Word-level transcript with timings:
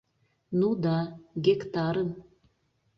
—Ну 0.59 0.69
да, 0.83 0.97
гектарым! 1.45 2.09